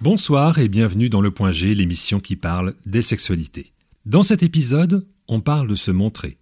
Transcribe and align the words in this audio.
Bonsoir 0.00 0.60
et 0.60 0.68
bienvenue 0.68 1.08
dans 1.08 1.20
Le 1.20 1.32
Point 1.32 1.50
G, 1.50 1.74
l'émission 1.74 2.20
qui 2.20 2.36
parle 2.36 2.74
des 2.86 3.02
sexualités. 3.02 3.72
Dans 4.06 4.22
cet 4.22 4.44
épisode, 4.44 5.08
on 5.26 5.40
parle 5.40 5.66
de 5.66 5.74
se 5.74 5.90
montrer. 5.90 6.38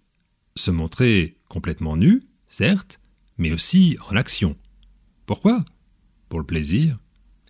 Se 0.55 0.69
montrer 0.69 1.37
complètement 1.49 1.97
nu, 1.97 2.21
certes, 2.49 2.99
mais 3.39 3.51
aussi 3.51 3.97
en 4.11 4.15
action. 4.15 4.55
Pourquoi? 5.25 5.65
Pour 6.29 6.37
le 6.37 6.45
plaisir? 6.45 6.99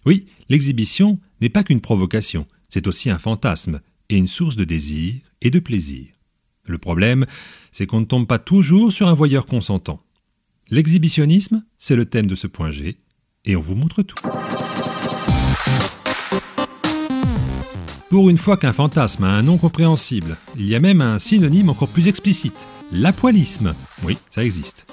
Oui, 0.06 0.28
l'exhibition 0.48 1.20
n'est 1.42 1.50
pas 1.50 1.66
qu'une 1.66 1.82
provocation, 1.82 2.48
c'est 2.70 2.88
aussi 2.88 3.10
un 3.10 3.20
fantasme 3.20 3.82
et 4.08 4.16
une 4.16 4.28
source 4.28 4.56
de 4.56 4.64
désir 4.64 5.16
et 5.42 5.52
de 5.52 5.60
plaisir. 5.60 6.08
Le 6.68 6.78
problème, 6.78 7.26
c'est 7.74 7.86
qu'on 7.86 8.00
ne 8.00 8.06
tombe 8.06 8.28
pas 8.28 8.40
toujours 8.40 8.94
sur 8.94 9.10
un 9.10 9.14
voyeur 9.14 9.46
consentant. 9.46 10.02
L'exhibitionnisme, 10.70 11.66
c'est 11.78 11.98
le 11.98 12.06
thème 12.06 12.28
de 12.28 12.36
ce 12.36 12.48
point 12.48 12.72
G, 12.72 12.98
et 13.44 13.58
on 13.58 13.62
vous 13.62 13.76
montre 13.76 14.04
tout. 14.04 14.16
Pour 18.10 18.30
une 18.30 18.38
fois 18.38 18.56
qu'un 18.56 18.72
fantasme 18.72 19.26
a 19.26 19.32
un 19.32 19.44
nom 19.44 19.58
compréhensible, 19.58 20.38
il 20.56 20.66
y 20.66 20.76
a 20.76 20.80
même 20.80 21.02
un 21.02 21.20
synonyme 21.20 21.70
encore 21.70 21.90
plus 21.90 22.08
explicite, 22.08 22.66
l'apoilisme. 22.94 23.76
Oui, 24.04 24.18
ça 24.30 24.46
existe. 24.46 24.86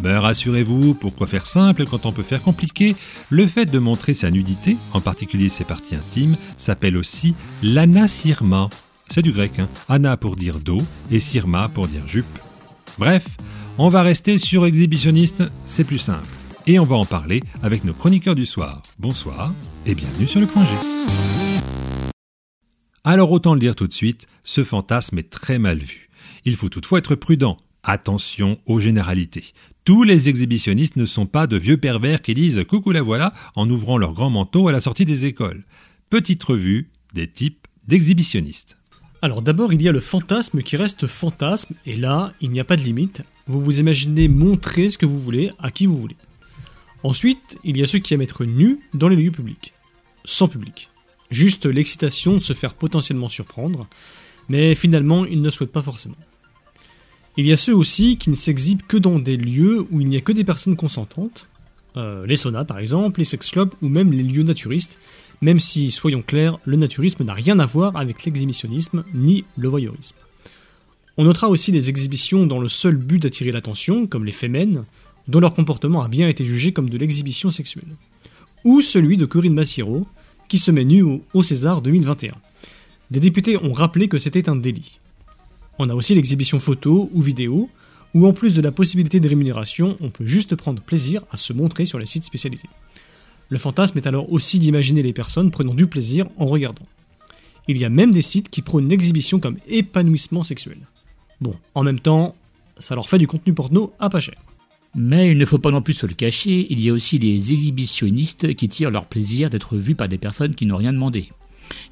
Mais 0.00 0.16
rassurez-vous, 0.16 0.94
pourquoi 0.94 1.26
faire 1.26 1.46
simple 1.46 1.84
quand 1.84 2.06
on 2.06 2.12
peut 2.12 2.22
faire 2.22 2.42
compliqué 2.42 2.94
Le 3.28 3.48
fait 3.48 3.66
de 3.66 3.78
montrer 3.80 4.14
sa 4.14 4.30
nudité, 4.30 4.76
en 4.92 5.00
particulier 5.00 5.48
ses 5.48 5.64
parties 5.64 5.96
intimes, 5.96 6.36
s'appelle 6.56 6.96
aussi 6.96 7.34
l'anasirma. 7.64 8.70
C'est 9.08 9.22
du 9.22 9.32
grec, 9.32 9.58
hein. 9.58 9.68
Ana 9.88 10.16
pour 10.16 10.36
dire 10.36 10.60
dos 10.60 10.82
et 11.10 11.18
sirma 11.18 11.68
pour 11.68 11.88
dire 11.88 12.06
jupe. 12.06 12.38
Bref, 12.98 13.36
on 13.78 13.88
va 13.88 14.02
rester 14.02 14.38
sur 14.38 14.64
exhibitionniste, 14.64 15.42
c'est 15.64 15.84
plus 15.84 15.98
simple. 15.98 16.28
Et 16.68 16.78
on 16.78 16.86
va 16.86 16.94
en 16.94 17.06
parler 17.06 17.42
avec 17.64 17.82
nos 17.82 17.94
chroniqueurs 17.94 18.36
du 18.36 18.46
soir. 18.46 18.82
Bonsoir 19.00 19.52
et 19.86 19.96
bienvenue 19.96 20.28
sur 20.28 20.38
le 20.38 20.46
point 20.46 20.64
G. 20.64 21.49
Alors 23.02 23.32
autant 23.32 23.54
le 23.54 23.60
dire 23.60 23.74
tout 23.74 23.88
de 23.88 23.94
suite, 23.94 24.26
ce 24.44 24.62
fantasme 24.62 25.18
est 25.18 25.30
très 25.30 25.58
mal 25.58 25.78
vu. 25.78 26.10
Il 26.44 26.54
faut 26.56 26.68
toutefois 26.68 26.98
être 26.98 27.14
prudent. 27.14 27.56
Attention 27.82 28.58
aux 28.66 28.78
généralités. 28.78 29.54
Tous 29.84 30.02
les 30.02 30.28
exhibitionnistes 30.28 30.96
ne 30.96 31.06
sont 31.06 31.24
pas 31.24 31.46
de 31.46 31.56
vieux 31.56 31.78
pervers 31.78 32.20
qui 32.20 32.34
disent 32.34 32.62
coucou 32.68 32.92
la 32.92 33.00
voilà 33.00 33.32
en 33.56 33.70
ouvrant 33.70 33.96
leur 33.96 34.12
grand 34.12 34.28
manteau 34.28 34.68
à 34.68 34.72
la 34.72 34.82
sortie 34.82 35.06
des 35.06 35.24
écoles. 35.24 35.64
Petite 36.10 36.44
revue 36.44 36.90
des 37.14 37.26
types 37.26 37.66
d'exhibitionnistes. 37.88 38.76
Alors 39.22 39.40
d'abord, 39.40 39.72
il 39.72 39.80
y 39.80 39.88
a 39.88 39.92
le 39.92 40.00
fantasme 40.00 40.62
qui 40.62 40.76
reste 40.76 41.06
fantasme, 41.06 41.74
et 41.86 41.96
là, 41.96 42.34
il 42.42 42.50
n'y 42.50 42.60
a 42.60 42.64
pas 42.64 42.76
de 42.76 42.82
limite. 42.82 43.22
Vous 43.46 43.60
vous 43.60 43.80
imaginez 43.80 44.28
montrer 44.28 44.90
ce 44.90 44.98
que 44.98 45.06
vous 45.06 45.20
voulez 45.20 45.50
à 45.58 45.70
qui 45.70 45.86
vous 45.86 45.98
voulez. 45.98 46.16
Ensuite, 47.02 47.58
il 47.64 47.78
y 47.78 47.82
a 47.82 47.86
ceux 47.86 47.98
qui 47.98 48.12
aiment 48.12 48.22
être 48.22 48.44
nus 48.44 48.80
dans 48.92 49.08
les 49.08 49.16
lieux 49.16 49.30
publics. 49.30 49.72
Sans 50.24 50.48
public. 50.48 50.89
Juste 51.30 51.66
l'excitation 51.66 52.36
de 52.36 52.42
se 52.42 52.52
faire 52.52 52.74
potentiellement 52.74 53.28
surprendre, 53.28 53.86
mais 54.48 54.74
finalement, 54.74 55.24
ils 55.24 55.42
ne 55.42 55.50
souhaitent 55.50 55.72
pas 55.72 55.82
forcément. 55.82 56.16
Il 57.36 57.46
y 57.46 57.52
a 57.52 57.56
ceux 57.56 57.74
aussi 57.74 58.18
qui 58.18 58.30
ne 58.30 58.34
s'exhibent 58.34 58.82
que 58.82 58.96
dans 58.96 59.18
des 59.18 59.36
lieux 59.36 59.86
où 59.90 60.00
il 60.00 60.08
n'y 60.08 60.16
a 60.16 60.20
que 60.20 60.32
des 60.32 60.44
personnes 60.44 60.76
consentantes, 60.76 61.48
euh, 61.96 62.26
les 62.26 62.36
saunas 62.36 62.64
par 62.64 62.78
exemple, 62.78 63.20
les 63.20 63.24
sex 63.24 63.50
clubs 63.50 63.70
ou 63.82 63.88
même 63.88 64.12
les 64.12 64.22
lieux 64.22 64.42
naturistes, 64.42 64.98
même 65.40 65.60
si, 65.60 65.90
soyons 65.90 66.22
clairs, 66.22 66.58
le 66.64 66.76
naturisme 66.76 67.24
n'a 67.24 67.32
rien 67.32 67.58
à 67.60 67.66
voir 67.66 67.96
avec 67.96 68.24
l'exhibitionnisme 68.24 69.04
ni 69.14 69.44
le 69.56 69.68
voyeurisme. 69.68 70.16
On 71.16 71.24
notera 71.24 71.48
aussi 71.48 71.72
les 71.72 71.88
exhibitions 71.88 72.46
dans 72.46 72.58
le 72.58 72.68
seul 72.68 72.96
but 72.96 73.20
d'attirer 73.20 73.52
l'attention, 73.52 74.06
comme 74.06 74.24
les 74.24 74.32
fémènes, 74.32 74.84
dont 75.28 75.40
leur 75.40 75.54
comportement 75.54 76.02
a 76.02 76.08
bien 76.08 76.28
été 76.28 76.44
jugé 76.44 76.72
comme 76.72 76.90
de 76.90 76.98
l'exhibition 76.98 77.50
sexuelle. 77.50 77.96
Ou 78.64 78.80
celui 78.80 79.16
de 79.16 79.26
Corinne 79.26 79.54
Massiro, 79.54 80.02
qui 80.50 80.58
se 80.58 80.72
met 80.72 81.00
au, 81.00 81.22
au 81.32 81.42
César 81.42 81.80
2021. 81.80 82.34
Des 83.12 83.20
députés 83.20 83.56
ont 83.56 83.72
rappelé 83.72 84.08
que 84.08 84.18
c'était 84.18 84.48
un 84.48 84.56
délit. 84.56 84.98
On 85.78 85.88
a 85.88 85.94
aussi 85.94 86.14
l'exhibition 86.14 86.58
photo 86.58 87.08
ou 87.14 87.22
vidéo, 87.22 87.70
où 88.14 88.26
en 88.26 88.32
plus 88.32 88.52
de 88.52 88.60
la 88.60 88.72
possibilité 88.72 89.20
de 89.20 89.28
rémunération, 89.28 89.96
on 90.00 90.10
peut 90.10 90.26
juste 90.26 90.56
prendre 90.56 90.82
plaisir 90.82 91.22
à 91.30 91.36
se 91.36 91.52
montrer 91.52 91.86
sur 91.86 92.00
les 92.00 92.04
sites 92.04 92.24
spécialisés. 92.24 92.68
Le 93.48 93.58
fantasme 93.58 93.96
est 93.98 94.08
alors 94.08 94.32
aussi 94.32 94.58
d'imaginer 94.58 95.02
les 95.02 95.12
personnes 95.12 95.52
prenant 95.52 95.72
du 95.72 95.86
plaisir 95.86 96.26
en 96.36 96.46
regardant. 96.46 96.86
Il 97.68 97.78
y 97.78 97.84
a 97.84 97.88
même 97.88 98.10
des 98.10 98.22
sites 98.22 98.48
qui 98.48 98.60
prônent 98.60 98.88
l'exhibition 98.88 99.38
comme 99.38 99.58
épanouissement 99.68 100.42
sexuel. 100.42 100.78
Bon, 101.40 101.52
en 101.76 101.84
même 101.84 102.00
temps, 102.00 102.34
ça 102.76 102.96
leur 102.96 103.08
fait 103.08 103.18
du 103.18 103.28
contenu 103.28 103.54
porno 103.54 103.92
à 104.00 104.10
pas 104.10 104.20
cher. 104.20 104.34
Mais 104.94 105.30
il 105.30 105.38
ne 105.38 105.44
faut 105.44 105.58
pas 105.58 105.70
non 105.70 105.82
plus 105.82 105.92
se 105.92 106.06
le 106.06 106.14
cacher, 106.14 106.66
il 106.68 106.80
y 106.80 106.90
a 106.90 106.92
aussi 106.92 107.20
des 107.20 107.52
exhibitionnistes 107.52 108.54
qui 108.54 108.68
tirent 108.68 108.90
leur 108.90 109.06
plaisir 109.06 109.48
d'être 109.48 109.76
vus 109.76 109.94
par 109.94 110.08
des 110.08 110.18
personnes 110.18 110.56
qui 110.56 110.66
n'ont 110.66 110.78
rien 110.78 110.92
demandé, 110.92 111.30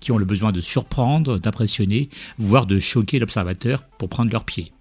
qui 0.00 0.10
ont 0.10 0.18
le 0.18 0.24
besoin 0.24 0.50
de 0.50 0.60
surprendre, 0.60 1.38
d'impressionner, 1.38 2.08
voire 2.38 2.66
de 2.66 2.80
choquer 2.80 3.20
l'observateur 3.20 3.84
pour 3.98 4.08
prendre 4.08 4.32
leur 4.32 4.44
pied. 4.44 4.72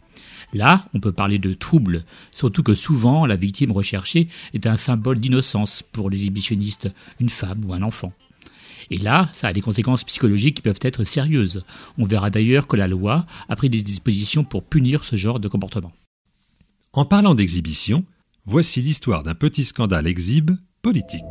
Là, 0.54 0.86
on 0.96 1.00
peut 1.00 1.12
parler 1.12 1.38
de 1.38 1.54
trouble, 1.54 2.06
surtout 2.32 2.64
que 2.64 2.74
souvent 2.74 3.28
la 3.28 3.36
victime 3.36 3.72
recherchée 3.72 4.30
est 4.54 4.66
un 4.66 4.78
symbole 4.78 5.20
d'innocence 5.20 5.84
pour 5.84 6.10
l'exhibitionniste, 6.10 6.90
une 7.20 7.30
femme 7.30 7.66
ou 7.66 7.74
un 7.74 7.84
enfant. 7.84 8.14
Et 8.90 8.98
là, 8.98 9.30
ça 9.34 9.50
a 9.50 9.54
des 9.54 9.62
conséquences 9.62 10.06
psychologiques 10.06 10.56
qui 10.56 10.62
peuvent 10.62 10.80
être 10.82 11.04
sérieuses. 11.04 11.64
On 11.98 12.06
verra 12.06 12.30
d'ailleurs 12.30 12.66
que 12.66 12.78
la 12.78 12.88
loi 12.88 13.26
a 13.50 13.56
pris 13.56 13.70
des 13.70 13.84
dispositions 13.84 14.46
pour 14.46 14.64
punir 14.64 15.04
ce 15.04 15.18
genre 15.18 15.40
de 15.40 15.50
comportement. 15.50 15.92
En 16.94 17.06
parlant 17.06 17.36
d'exhibition, 17.36 18.06
voici 18.46 18.82
l'histoire 18.82 19.24
d'un 19.24 19.36
petit 19.36 19.64
scandale 19.64 20.08
exhibe 20.08 20.52
politique. 20.82 21.22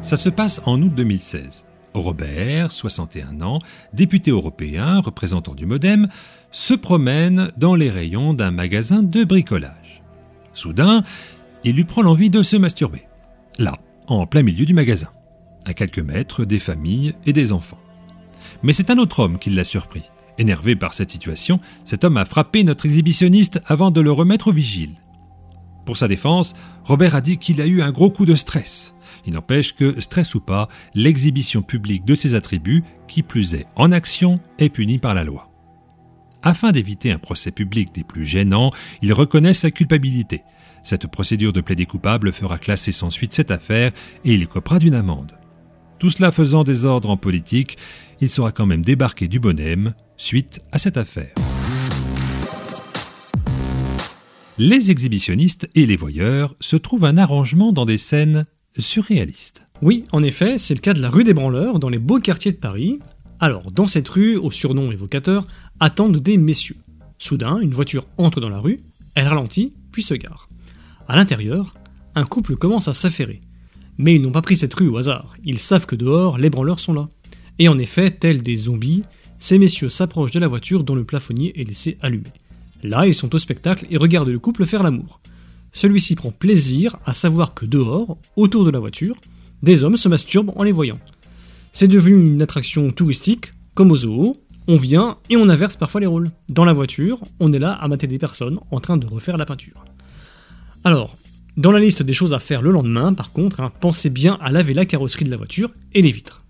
Ça 0.00 0.16
se 0.16 0.28
passe 0.28 0.60
en 0.64 0.80
août 0.80 0.94
2016. 0.94 1.66
Robert, 1.92 2.70
61 2.70 3.40
ans, 3.40 3.58
député 3.92 4.30
européen, 4.30 5.00
représentant 5.00 5.54
du 5.54 5.66
Modem, 5.66 6.08
se 6.52 6.74
promène 6.74 7.50
dans 7.56 7.74
les 7.74 7.90
rayons 7.90 8.32
d'un 8.32 8.52
magasin 8.52 9.02
de 9.02 9.24
bricolage. 9.24 10.02
Soudain, 10.54 11.02
il 11.64 11.74
lui 11.74 11.84
prend 11.84 12.02
l'envie 12.02 12.30
de 12.30 12.42
se 12.42 12.56
masturber. 12.56 13.06
Là, 13.58 13.78
en 14.06 14.26
plein 14.26 14.42
milieu 14.42 14.64
du 14.64 14.72
magasin, 14.72 15.10
à 15.66 15.74
quelques 15.74 15.98
mètres 15.98 16.44
des 16.44 16.58
familles 16.58 17.14
et 17.26 17.32
des 17.32 17.52
enfants. 17.52 17.80
Mais 18.62 18.72
c'est 18.72 18.90
un 18.90 18.98
autre 18.98 19.20
homme 19.20 19.38
qui 19.38 19.50
l'a 19.50 19.64
surpris. 19.64 20.04
Énervé 20.40 20.74
par 20.74 20.94
cette 20.94 21.10
situation, 21.10 21.60
cet 21.84 22.02
homme 22.02 22.16
a 22.16 22.24
frappé 22.24 22.64
notre 22.64 22.86
exhibitionniste 22.86 23.60
avant 23.66 23.90
de 23.90 24.00
le 24.00 24.10
remettre 24.10 24.48
au 24.48 24.52
vigile. 24.52 24.94
Pour 25.84 25.98
sa 25.98 26.08
défense, 26.08 26.54
Robert 26.84 27.14
a 27.14 27.20
dit 27.20 27.36
qu'il 27.36 27.60
a 27.60 27.66
eu 27.66 27.82
un 27.82 27.92
gros 27.92 28.10
coup 28.10 28.24
de 28.24 28.34
stress. 28.34 28.94
Il 29.26 29.34
n'empêche 29.34 29.74
que, 29.74 30.00
stress 30.00 30.34
ou 30.34 30.40
pas, 30.40 30.70
l'exhibition 30.94 31.60
publique 31.60 32.06
de 32.06 32.14
ses 32.14 32.34
attributs, 32.34 32.82
qui 33.06 33.22
plus 33.22 33.52
est 33.52 33.66
en 33.76 33.92
action, 33.92 34.36
est 34.58 34.70
punie 34.70 34.96
par 34.96 35.12
la 35.12 35.24
loi. 35.24 35.50
Afin 36.42 36.72
d'éviter 36.72 37.12
un 37.12 37.18
procès 37.18 37.50
public 37.50 37.94
des 37.94 38.04
plus 38.04 38.24
gênants, 38.24 38.70
il 39.02 39.12
reconnaît 39.12 39.52
sa 39.52 39.70
culpabilité. 39.70 40.42
Cette 40.82 41.06
procédure 41.06 41.52
de 41.52 41.60
plaidé 41.60 41.84
coupable 41.84 42.32
fera 42.32 42.56
classer 42.56 42.92
sans 42.92 43.10
suite 43.10 43.34
cette 43.34 43.50
affaire 43.50 43.92
et 44.24 44.32
il 44.32 44.48
copera 44.48 44.78
d'une 44.78 44.94
amende. 44.94 45.39
Tout 46.00 46.08
cela 46.08 46.32
faisant 46.32 46.64
désordre 46.64 47.10
en 47.10 47.18
politique, 47.18 47.76
il 48.22 48.30
sera 48.30 48.52
quand 48.52 48.64
même 48.64 48.82
débarqué 48.82 49.28
du 49.28 49.38
bonhomme 49.38 49.92
suite 50.16 50.60
à 50.72 50.78
cette 50.78 50.96
affaire. 50.96 51.34
Les 54.56 54.90
exhibitionnistes 54.90 55.68
et 55.74 55.84
les 55.84 55.96
voyeurs 55.96 56.54
se 56.58 56.76
trouvent 56.76 57.04
un 57.04 57.18
arrangement 57.18 57.70
dans 57.72 57.84
des 57.84 57.98
scènes 57.98 58.44
surréalistes. 58.78 59.66
Oui, 59.82 60.04
en 60.12 60.22
effet, 60.22 60.56
c'est 60.56 60.74
le 60.74 60.80
cas 60.80 60.94
de 60.94 61.02
la 61.02 61.10
rue 61.10 61.24
des 61.24 61.34
Branleurs, 61.34 61.78
dans 61.78 61.90
les 61.90 61.98
beaux 61.98 62.20
quartiers 62.20 62.52
de 62.52 62.56
Paris. 62.56 62.98
Alors, 63.38 63.70
dans 63.70 63.86
cette 63.86 64.08
rue, 64.08 64.38
au 64.38 64.50
surnom 64.50 64.90
évocateur, 64.90 65.44
attendent 65.80 66.16
des 66.16 66.38
messieurs. 66.38 66.78
Soudain, 67.18 67.58
une 67.58 67.74
voiture 67.74 68.06
entre 68.16 68.40
dans 68.40 68.48
la 68.48 68.60
rue, 68.60 68.80
elle 69.14 69.28
ralentit, 69.28 69.74
puis 69.92 70.02
se 70.02 70.14
gare. 70.14 70.48
À 71.08 71.16
l'intérieur, 71.16 71.72
un 72.14 72.24
couple 72.24 72.56
commence 72.56 72.88
à 72.88 72.94
s'affairer. 72.94 73.42
Mais 74.02 74.14
ils 74.14 74.22
n'ont 74.22 74.32
pas 74.32 74.40
pris 74.40 74.56
cette 74.56 74.72
rue 74.72 74.88
au 74.88 74.96
hasard, 74.96 75.34
ils 75.44 75.58
savent 75.58 75.84
que 75.84 75.94
dehors, 75.94 76.38
les 76.38 76.48
branleurs 76.48 76.80
sont 76.80 76.94
là. 76.94 77.10
Et 77.58 77.68
en 77.68 77.76
effet, 77.76 78.10
tels 78.10 78.42
des 78.42 78.56
zombies, 78.56 79.02
ces 79.38 79.58
messieurs 79.58 79.90
s'approchent 79.90 80.30
de 80.30 80.40
la 80.40 80.48
voiture 80.48 80.84
dont 80.84 80.94
le 80.94 81.04
plafonnier 81.04 81.52
est 81.60 81.64
laissé 81.64 81.98
allumé. 82.00 82.30
Là, 82.82 83.06
ils 83.06 83.14
sont 83.14 83.34
au 83.34 83.38
spectacle 83.38 83.86
et 83.90 83.98
regardent 83.98 84.30
le 84.30 84.38
couple 84.38 84.64
faire 84.64 84.82
l'amour. 84.82 85.20
Celui-ci 85.72 86.14
prend 86.14 86.30
plaisir 86.30 86.96
à 87.04 87.12
savoir 87.12 87.52
que 87.52 87.66
dehors, 87.66 88.16
autour 88.36 88.64
de 88.64 88.70
la 88.70 88.78
voiture, 88.78 89.16
des 89.62 89.84
hommes 89.84 89.98
se 89.98 90.08
masturbent 90.08 90.54
en 90.56 90.62
les 90.62 90.72
voyant. 90.72 90.98
C'est 91.70 91.86
devenu 91.86 92.18
une 92.22 92.40
attraction 92.40 92.90
touristique, 92.92 93.52
comme 93.74 93.90
au 93.90 93.98
zoo, 93.98 94.32
on 94.66 94.76
vient 94.78 95.18
et 95.28 95.36
on 95.36 95.50
inverse 95.50 95.76
parfois 95.76 96.00
les 96.00 96.06
rôles. 96.06 96.30
Dans 96.48 96.64
la 96.64 96.72
voiture, 96.72 97.20
on 97.38 97.52
est 97.52 97.58
là 97.58 97.72
à 97.72 97.86
mater 97.86 98.06
des 98.06 98.18
personnes 98.18 98.60
en 98.70 98.80
train 98.80 98.96
de 98.96 99.06
refaire 99.06 99.36
la 99.36 99.44
peinture. 99.44 99.84
Alors, 100.84 101.18
dans 101.60 101.72
la 101.72 101.78
liste 101.78 102.02
des 102.02 102.14
choses 102.14 102.32
à 102.32 102.38
faire 102.38 102.62
le 102.62 102.70
lendemain, 102.70 103.12
par 103.12 103.32
contre, 103.32 103.60
hein, 103.60 103.70
pensez 103.80 104.08
bien 104.08 104.38
à 104.40 104.50
laver 104.50 104.72
la 104.72 104.86
carrosserie 104.86 105.26
de 105.26 105.30
la 105.30 105.36
voiture 105.36 105.70
et 105.92 106.00
les 106.00 106.10
vitres. 106.10 106.42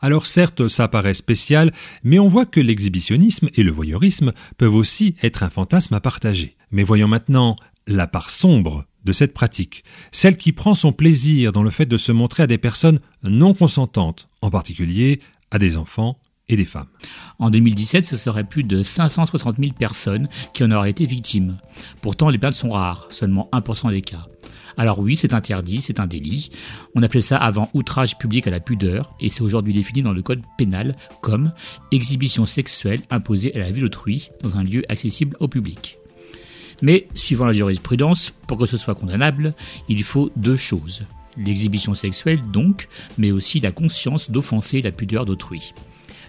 Alors 0.00 0.26
certes, 0.26 0.68
ça 0.68 0.86
paraît 0.86 1.14
spécial, 1.14 1.72
mais 2.04 2.18
on 2.18 2.28
voit 2.28 2.44
que 2.44 2.60
l'exhibitionnisme 2.60 3.48
et 3.54 3.62
le 3.62 3.72
voyeurisme 3.72 4.32
peuvent 4.58 4.74
aussi 4.74 5.16
être 5.22 5.42
un 5.42 5.50
fantasme 5.50 5.94
à 5.94 6.00
partager. 6.00 6.56
Mais 6.70 6.84
voyons 6.84 7.08
maintenant 7.08 7.56
la 7.86 8.06
part 8.06 8.28
sombre 8.28 8.84
de 9.04 9.12
cette 9.14 9.32
pratique, 9.32 9.82
celle 10.12 10.36
qui 10.36 10.52
prend 10.52 10.74
son 10.74 10.92
plaisir 10.92 11.52
dans 11.52 11.62
le 11.62 11.70
fait 11.70 11.86
de 11.86 11.96
se 11.96 12.12
montrer 12.12 12.42
à 12.42 12.46
des 12.46 12.58
personnes 12.58 13.00
non 13.22 13.54
consentantes, 13.54 14.28
en 14.42 14.50
particulier 14.50 15.20
à 15.50 15.58
des 15.58 15.78
enfants 15.78 16.20
et 16.48 16.56
des 16.56 16.66
femmes. 16.66 16.88
En 17.40 17.50
2017, 17.50 18.04
ce 18.04 18.16
serait 18.16 18.42
plus 18.42 18.64
de 18.64 18.82
560 18.82 19.56
000 19.58 19.72
personnes 19.72 20.28
qui 20.52 20.64
en 20.64 20.72
auraient 20.72 20.90
été 20.90 21.06
victimes. 21.06 21.58
Pourtant, 22.00 22.30
les 22.30 22.38
plaintes 22.38 22.54
sont 22.54 22.70
rares, 22.70 23.06
seulement 23.10 23.48
1% 23.52 23.90
des 23.90 24.02
cas. 24.02 24.26
Alors 24.76 24.98
oui, 24.98 25.16
c'est 25.16 25.34
interdit, 25.34 25.80
c'est 25.80 26.00
un 26.00 26.08
délit. 26.08 26.50
On 26.96 27.02
appelait 27.02 27.20
ça 27.20 27.36
avant 27.36 27.70
outrage 27.74 28.18
public 28.18 28.48
à 28.48 28.50
la 28.50 28.58
pudeur, 28.58 29.14
et 29.20 29.30
c'est 29.30 29.42
aujourd'hui 29.42 29.72
défini 29.72 30.02
dans 30.02 30.12
le 30.12 30.22
code 30.22 30.42
pénal 30.56 30.96
comme 31.20 31.52
exhibition 31.92 32.44
sexuelle 32.44 33.02
imposée 33.08 33.54
à 33.54 33.60
la 33.60 33.70
vue 33.70 33.82
d'autrui 33.82 34.30
dans 34.42 34.56
un 34.56 34.64
lieu 34.64 34.82
accessible 34.88 35.36
au 35.38 35.46
public. 35.46 35.98
Mais, 36.82 37.06
suivant 37.14 37.46
la 37.46 37.52
jurisprudence, 37.52 38.32
pour 38.48 38.58
que 38.58 38.66
ce 38.66 38.76
soit 38.76 38.94
condamnable, 38.96 39.54
il 39.88 40.02
faut 40.02 40.30
deux 40.34 40.56
choses. 40.56 41.02
L'exhibition 41.36 41.94
sexuelle 41.94 42.42
donc, 42.50 42.88
mais 43.16 43.30
aussi 43.30 43.60
la 43.60 43.70
conscience 43.70 44.30
d'offenser 44.30 44.82
la 44.82 44.90
pudeur 44.90 45.24
d'autrui. 45.24 45.72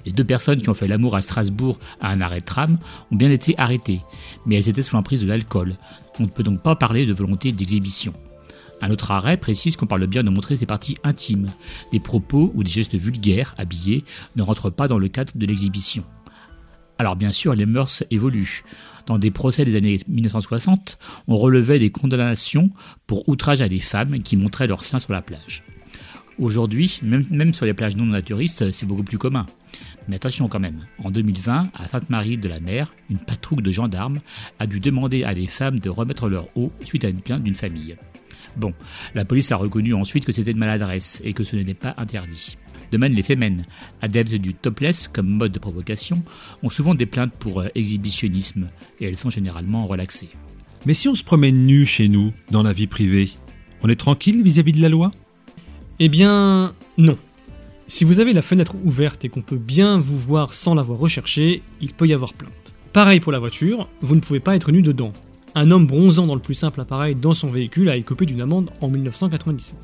Les 0.10 0.14
deux 0.14 0.24
personnes 0.24 0.60
qui 0.60 0.70
ont 0.70 0.74
fait 0.74 0.88
l'amour 0.88 1.16
à 1.16 1.22
Strasbourg 1.22 1.78
à 2.02 2.10
un 2.10 2.20
arrêt 2.20 2.40
de 2.40 2.46
tram 2.46 2.80
ont 3.12 3.16
bien 3.16 3.30
été 3.30 3.54
arrêtées, 3.60 4.02
mais 4.44 4.56
elles 4.56 4.68
étaient 4.68 4.82
sous 4.82 4.96
l'emprise 4.96 5.22
de 5.22 5.28
l'alcool. 5.28 5.76
On 6.20 6.24
ne 6.24 6.30
peut 6.30 6.42
donc 6.42 6.64
pas 6.64 6.76
parler 6.76 7.06
de 7.06 7.14
volonté 7.14 7.52
d'exhibition. 7.52 8.12
Un 8.82 8.90
autre 8.90 9.12
arrêt 9.12 9.38
précise 9.38 9.76
qu'on 9.76 9.86
parle 9.86 10.08
bien 10.08 10.24
de 10.24 10.32
montrer 10.32 10.58
ses 10.58 10.66
parties 10.66 10.96
intimes. 11.04 11.52
Des 11.92 12.00
propos 12.00 12.52
ou 12.56 12.64
des 12.64 12.72
gestes 12.72 12.96
vulgaires, 12.96 13.54
habillés, 13.60 14.04
ne 14.36 14.42
rentrent 14.42 14.72
pas 14.72 14.88
dans 14.88 14.98
le 14.98 15.10
cadre 15.10 15.34
de 15.36 15.46
l'exhibition. 15.46 16.04
Alors 16.98 17.16
bien 17.16 17.32
sûr, 17.32 17.54
les 17.54 17.68
mœurs 17.68 18.04
évoluent. 18.10 18.64
Dans 19.06 19.20
des 19.20 19.30
procès 19.30 19.64
des 19.64 19.76
années 19.76 20.00
1960, 20.08 20.98
on 21.28 21.38
relevait 21.38 21.78
des 21.78 21.92
condamnations 21.92 22.72
pour 23.06 23.30
outrage 23.30 23.62
à 23.62 23.70
des 23.70 23.80
femmes 23.80 24.24
qui 24.24 24.38
montraient 24.38 24.66
leurs 24.66 24.84
seins 24.84 25.00
sur 25.00 25.14
la 25.14 25.22
plage. 25.22 25.62
Aujourd'hui, 26.40 27.00
même, 27.04 27.26
même 27.30 27.54
sur 27.54 27.68
les 27.68 27.76
plages 27.76 27.96
non 27.96 28.06
naturistes, 28.06 28.72
c'est 28.72 28.88
beaucoup 28.88 29.04
plus 29.04 29.20
commun. 29.20 29.46
Mais 30.10 30.16
attention 30.16 30.48
quand 30.48 30.60
même, 30.60 30.80
en 31.04 31.12
2020, 31.12 31.70
à 31.72 31.88
Sainte-Marie-de-la-Mer, 31.88 32.94
une 33.12 33.20
patrouille 33.20 33.62
de 33.62 33.72
gendarmes 33.72 34.22
a 34.58 34.66
dû 34.66 34.80
demander 34.80 35.24
à 35.24 35.36
des 35.36 35.46
femmes 35.46 35.80
de 35.80 35.90
remettre 35.90 36.28
leur 36.30 36.48
eau 36.58 36.72
suite 36.84 37.06
à 37.06 37.10
une 37.10 37.22
plainte 37.22 37.44
d'une 37.44 37.54
famille. 37.54 37.96
Bon, 38.58 38.74
la 39.14 39.24
police 39.24 39.52
a 39.52 39.56
reconnu 39.56 39.94
ensuite 39.94 40.26
que 40.26 40.32
c'était 40.32 40.56
de 40.56 40.58
maladresse 40.58 41.22
et 41.24 41.34
que 41.34 41.44
ce 41.44 41.56
n'était 41.56 41.76
pas 41.76 41.94
interdit. 41.98 42.58
De 42.92 42.98
même, 42.98 43.14
les 43.14 43.22
femmes, 43.22 43.64
adeptes 44.02 44.34
du 44.34 44.56
topless 44.56 45.08
comme 45.08 45.30
mode 45.30 45.52
de 45.52 45.60
provocation, 45.60 46.24
ont 46.64 46.72
souvent 46.72 46.96
des 46.96 47.06
plaintes 47.06 47.34
pour 47.34 47.62
euh, 47.62 47.68
exhibitionnisme 47.76 48.70
et 49.00 49.06
elles 49.06 49.18
sont 49.18 49.30
généralement 49.30 49.86
relaxées. 49.86 50.32
Mais 50.88 50.96
si 50.96 51.08
on 51.08 51.14
se 51.14 51.24
promène 51.24 51.68
nu 51.68 51.86
chez 51.86 52.10
nous, 52.10 52.34
dans 52.50 52.64
la 52.64 52.74
vie 52.74 52.88
privée, 52.88 53.30
on 53.84 53.90
est 53.90 53.96
tranquille 53.96 54.42
vis-à-vis 54.42 54.74
de 54.74 54.82
la 54.82 54.90
loi? 54.90 55.12
Eh 56.00 56.10
bien, 56.10 56.74
non. 56.98 57.18
Si 57.90 58.04
vous 58.04 58.20
avez 58.20 58.34
la 58.34 58.44
fenêtre 58.44 58.76
ouverte 58.86 59.26
et 59.26 59.30
qu'on 59.30 59.42
peut 59.42 59.58
bien 59.58 59.98
vous 59.98 60.16
voir 60.16 60.54
sans 60.54 60.76
l'avoir 60.76 61.00
recherché, 61.00 61.64
il 61.82 61.92
peut 61.96 62.06
y 62.06 62.14
avoir 62.14 62.34
plainte. 62.34 62.76
Pareil 62.94 63.20
pour 63.20 63.32
la 63.32 63.40
voiture, 63.40 63.90
vous 64.02 64.14
ne 64.14 64.20
pouvez 64.20 64.40
pas 64.40 64.56
être 64.56 64.72
nu 64.72 64.84
dedans. 64.84 65.12
Un 65.56 65.72
homme 65.72 65.88
bronzant 65.88 66.28
dans 66.28 66.36
le 66.36 66.40
plus 66.40 66.54
simple 66.54 66.82
appareil 66.82 67.16
dans 67.16 67.34
son 67.34 67.48
véhicule 67.48 67.90
a 67.90 67.96
écopé 67.96 68.28
d'une 68.28 68.42
amende 68.42 68.70
en 68.82 68.90
1997. 68.90 69.76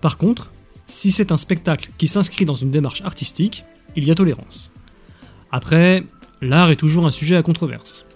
Par 0.00 0.18
contre, 0.18 0.50
si 0.86 1.12
c'est 1.12 1.30
un 1.30 1.36
spectacle 1.36 1.90
qui 1.98 2.08
s'inscrit 2.08 2.46
dans 2.46 2.56
une 2.56 2.72
démarche 2.72 3.02
artistique, 3.02 3.62
il 3.94 4.04
y 4.04 4.10
a 4.10 4.16
tolérance. 4.16 4.72
Après, 5.52 6.02
l'art 6.42 6.72
est 6.72 6.76
toujours 6.76 7.06
un 7.06 7.12
sujet 7.12 7.36
à 7.36 7.44
controverse. 7.44 8.06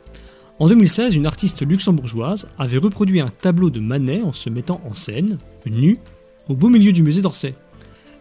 En 0.58 0.66
2016, 0.66 1.14
une 1.14 1.26
artiste 1.26 1.64
luxembourgeoise 1.64 2.50
avait 2.58 2.78
reproduit 2.78 3.20
un 3.20 3.30
tableau 3.30 3.70
de 3.70 3.78
Manet 3.78 4.22
en 4.22 4.32
se 4.32 4.50
mettant 4.50 4.80
en 4.84 4.92
scène, 4.92 5.38
nue, 5.66 6.00
au 6.48 6.56
beau 6.56 6.68
milieu 6.68 6.92
du 6.92 7.04
musée 7.04 7.22
d'Orsay. 7.22 7.54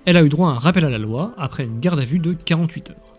Elle 0.06 0.18
a 0.18 0.24
eu 0.24 0.30
droit 0.30 0.50
à 0.50 0.54
un 0.54 0.60
rappel 0.60 0.84
à 0.84 0.90
la 0.90 0.98
loi 0.98 1.34
après 1.38 1.64
une 1.64 1.80
garde 1.80 2.00
à 2.00 2.06
vue 2.06 2.20
de 2.20 2.34
48 2.34 2.92
heures. 2.92 3.14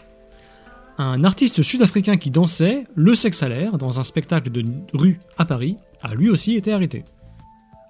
Un 0.99 1.25
artiste 1.25 1.63
sud-africain 1.63 2.17
qui 2.17 2.31
dansait, 2.31 2.85
le 2.95 3.15
sexe 3.15 3.43
à 3.43 3.49
l'air, 3.49 3.79
dans 3.79 3.99
un 3.99 4.05
spectacle 4.05 4.51
de 4.51 4.65
rue 4.93 5.19
à 5.39 5.45
Paris, 5.45 5.77
a 6.03 6.15
lui 6.15 6.29
aussi 6.29 6.55
été 6.55 6.73
arrêté. 6.73 7.03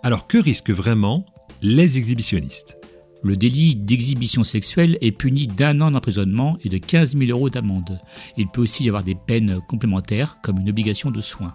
Alors 0.02 0.26
que 0.26 0.38
risquent 0.38 0.70
vraiment 0.70 1.26
les 1.60 1.98
exhibitionnistes? 1.98 2.76
Le 3.22 3.36
délit 3.36 3.74
d'exhibition 3.74 4.44
sexuelle 4.44 4.98
est 5.00 5.10
puni 5.10 5.46
d'un 5.46 5.80
an 5.80 5.90
d'emprisonnement 5.90 6.56
et 6.62 6.68
de 6.68 6.78
15 6.78 7.16
000 7.16 7.30
euros 7.30 7.50
d'amende. 7.50 8.00
Il 8.36 8.48
peut 8.48 8.60
aussi 8.60 8.84
y 8.84 8.88
avoir 8.88 9.02
des 9.02 9.14
peines 9.14 9.60
complémentaires, 9.66 10.38
comme 10.42 10.60
une 10.60 10.68
obligation 10.68 11.10
de 11.10 11.20
soins. 11.20 11.54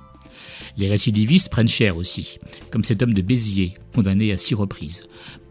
Les 0.77 0.89
récidivistes 0.89 1.49
prennent 1.49 1.67
cher 1.67 1.95
aussi, 1.95 2.39
comme 2.71 2.83
cet 2.83 3.01
homme 3.01 3.13
de 3.13 3.21
Béziers, 3.21 3.75
condamné 3.93 4.31
à 4.31 4.37
six 4.37 4.55
reprises. 4.55 5.03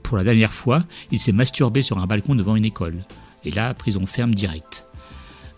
Pour 0.08 0.16
la 0.16 0.25
dernière 0.25 0.55
fois, 0.55 0.84
il 1.10 1.19
s'est 1.19 1.32
masturbé 1.32 1.82
sur 1.82 1.99
un 1.99 2.06
balcon 2.06 2.34
devant 2.34 2.56
une 2.56 2.64
école. 2.64 3.00
Et 3.44 3.50
là, 3.50 3.75
prison 3.75 4.06
ferme 4.06 4.34
directe. 4.34 4.87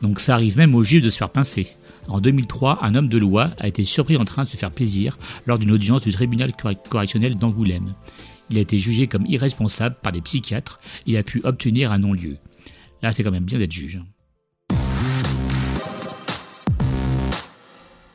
Donc 0.02 0.18
ça 0.18 0.34
arrive 0.34 0.56
même 0.56 0.74
aux 0.74 0.82
juifs 0.82 1.04
de 1.04 1.08
se 1.08 1.18
faire 1.18 1.30
pincer. 1.30 1.68
En 2.08 2.20
2003, 2.20 2.80
un 2.82 2.96
homme 2.96 3.08
de 3.08 3.16
loi 3.16 3.50
a 3.60 3.68
été 3.68 3.84
surpris 3.84 4.16
en 4.16 4.24
train 4.24 4.42
de 4.42 4.48
se 4.48 4.56
faire 4.56 4.72
plaisir 4.72 5.16
lors 5.46 5.60
d'une 5.60 5.70
audience 5.70 6.02
du 6.02 6.12
tribunal 6.12 6.50
correctionnel 6.88 7.38
d'Angoulême. 7.38 7.94
Il 8.50 8.58
a 8.58 8.60
été 8.60 8.76
jugé 8.76 9.06
comme 9.06 9.24
irresponsable 9.24 9.94
par 10.02 10.10
des 10.10 10.20
psychiatres 10.20 10.80
et 11.06 11.16
a 11.16 11.22
pu 11.22 11.40
obtenir 11.44 11.92
un 11.92 11.98
non-lieu. 11.98 12.36
Là, 13.02 13.12
c'est 13.12 13.22
quand 13.22 13.30
même 13.30 13.44
bien 13.44 13.60
d'être 13.60 13.70
juge. 13.70 14.00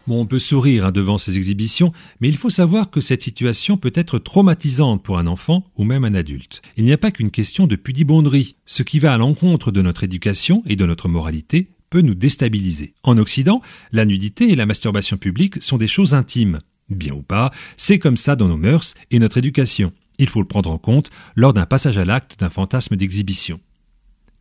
Bon, 0.07 0.21
on 0.21 0.25
peut 0.27 0.39
sourire 0.39 0.85
hein, 0.85 0.91
devant 0.91 1.17
ces 1.17 1.35
exhibitions, 1.35 1.91
mais 2.21 2.29
il 2.29 2.37
faut 2.37 2.51
savoir 2.51 2.91
que 2.91 3.01
cette 3.01 3.23
situation 3.23 3.77
peut 3.77 3.93
être 3.95 4.19
traumatisante 4.19 5.01
pour 5.01 5.17
un 5.17 5.25
enfant 5.25 5.65
ou 5.77 5.83
même 5.83 6.05
un 6.05 6.13
adulte. 6.13 6.61
Il 6.77 6.85
n'y 6.85 6.93
a 6.93 6.97
pas 6.97 7.09
qu'une 7.09 7.31
question 7.31 7.65
de 7.65 7.75
pudibonderie. 7.75 8.55
Ce 8.65 8.83
qui 8.83 8.99
va 8.99 9.13
à 9.13 9.17
l'encontre 9.17 9.71
de 9.71 9.81
notre 9.81 10.03
éducation 10.03 10.61
et 10.67 10.75
de 10.75 10.85
notre 10.85 11.09
moralité 11.09 11.69
peut 11.89 12.01
nous 12.01 12.13
déstabiliser. 12.13 12.93
En 13.03 13.17
Occident, 13.17 13.61
la 13.91 14.05
nudité 14.05 14.51
et 14.51 14.55
la 14.55 14.67
masturbation 14.67 15.17
publique 15.17 15.61
sont 15.63 15.77
des 15.77 15.87
choses 15.87 16.13
intimes. 16.13 16.59
Bien 16.89 17.13
ou 17.13 17.23
pas, 17.23 17.51
c'est 17.77 17.97
comme 17.97 18.17
ça 18.17 18.35
dans 18.35 18.47
nos 18.47 18.57
mœurs 18.57 18.93
et 19.09 19.17
notre 19.17 19.37
éducation. 19.39 19.91
Il 20.19 20.29
faut 20.29 20.41
le 20.41 20.47
prendre 20.47 20.69
en 20.69 20.77
compte 20.77 21.09
lors 21.35 21.53
d'un 21.53 21.65
passage 21.65 21.97
à 21.97 22.05
l'acte 22.05 22.39
d'un 22.39 22.51
fantasme 22.51 22.95
d'exhibition. 22.95 23.59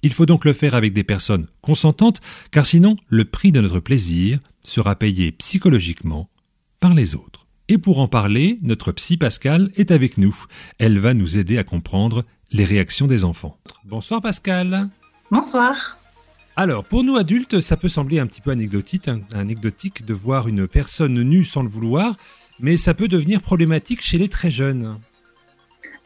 Il 0.02 0.12
faut 0.12 0.26
donc 0.26 0.44
le 0.44 0.52
faire 0.52 0.74
avec 0.74 0.92
des 0.92 1.04
personnes 1.04 1.46
consentantes, 1.62 2.20
car 2.50 2.66
sinon 2.66 2.96
le 3.08 3.24
prix 3.24 3.52
de 3.52 3.62
notre 3.62 3.80
plaisir 3.80 4.38
sera 4.64 4.96
payé 4.96 5.32
psychologiquement 5.32 6.28
par 6.80 6.94
les 6.94 7.14
autres. 7.14 7.46
Et 7.68 7.78
pour 7.78 7.98
en 7.98 8.08
parler, 8.08 8.58
notre 8.62 8.92
psy 8.92 9.16
Pascal 9.16 9.70
est 9.76 9.90
avec 9.90 10.18
nous. 10.18 10.44
Elle 10.78 10.98
va 10.98 11.14
nous 11.14 11.38
aider 11.38 11.56
à 11.56 11.64
comprendre 11.64 12.24
les 12.50 12.64
réactions 12.64 13.06
des 13.06 13.24
enfants. 13.24 13.58
Bonsoir 13.84 14.20
Pascal. 14.20 14.88
Bonsoir. 15.30 15.98
Alors, 16.56 16.84
pour 16.84 17.02
nous 17.02 17.16
adultes, 17.16 17.60
ça 17.60 17.76
peut 17.76 17.88
sembler 17.88 18.20
un 18.20 18.26
petit 18.26 18.40
peu 18.40 18.50
anecdotique, 18.50 19.08
hein, 19.08 19.20
anecdotique 19.34 20.04
de 20.04 20.14
voir 20.14 20.46
une 20.46 20.68
personne 20.68 21.20
nue 21.22 21.44
sans 21.44 21.62
le 21.62 21.68
vouloir, 21.68 22.14
mais 22.60 22.76
ça 22.76 22.94
peut 22.94 23.08
devenir 23.08 23.40
problématique 23.40 24.02
chez 24.02 24.18
les 24.18 24.28
très 24.28 24.50
jeunes. 24.50 25.00